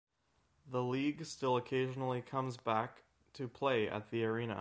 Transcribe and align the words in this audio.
The 0.71 0.81
league 0.81 1.23
still 1.25 1.57
occasionally 1.57 2.21
comes 2.21 2.57
back 2.57 3.03
to 3.33 3.47
play 3.47 3.87
at 3.87 4.09
the 4.09 4.25
arena. 4.25 4.59